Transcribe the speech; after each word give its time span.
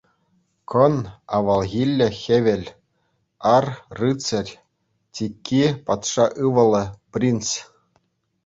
Кӑн— 0.71 0.95
авалхилле 1.35 2.07
хӗвел, 2.21 2.63
ар— 3.55 3.65
рыцарь, 3.99 4.51
тикки— 5.13 5.63
патша 5.85 6.25
ывӑлӗ, 6.45 6.83
принц. 7.11 7.45